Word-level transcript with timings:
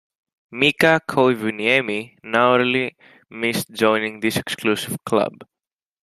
Mika 0.51 0.99
Koivuniemi 1.07 2.15
narrowly 2.23 2.95
missed 3.29 3.69
joining 3.71 4.19
this 4.19 4.35
exclusive 4.37 4.97
club. 5.05 5.43